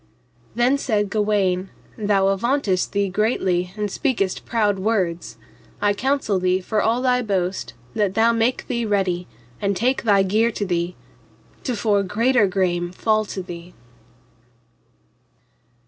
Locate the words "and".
3.77-3.91, 9.61-9.77